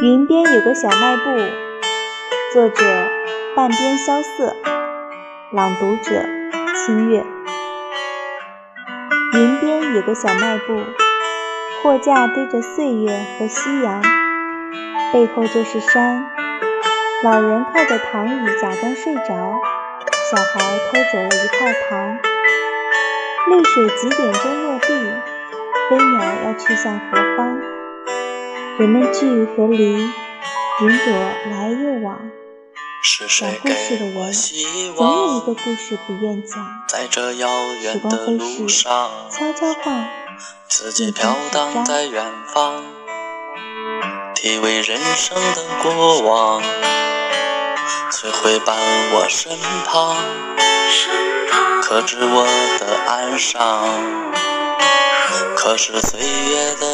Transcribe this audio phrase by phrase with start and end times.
[0.00, 1.22] 云边有个小卖部，
[2.54, 2.82] 作者
[3.54, 4.56] 半边萧瑟，
[5.52, 6.24] 朗读者
[6.74, 7.22] 清月。
[9.34, 10.80] 云边有个小卖部，
[11.82, 14.02] 货架堆着岁月和夕阳，
[15.12, 16.24] 背后就是山。
[17.22, 19.28] 老人靠着躺椅假装睡着，
[20.30, 22.18] 小孩偷走了一块糖。
[23.50, 24.88] 泪水几点钟落地？
[25.90, 27.71] 飞鸟要去向何方？
[28.78, 30.08] 人们聚和离，云
[30.80, 31.12] 朵
[31.50, 32.18] 来又往。
[33.28, 34.32] 讲故事的我，
[34.96, 36.64] 总有一个故事不愿讲。
[36.88, 40.08] 时光飞逝，悄悄话，
[40.68, 42.82] 自己飘荡在远方，
[44.34, 46.62] 体味人生的过往，
[48.10, 48.74] 谁会伴
[49.12, 50.16] 我身旁？
[51.82, 52.46] 可知我
[52.80, 53.84] 的岸上，
[55.56, 56.86] 可是岁月的。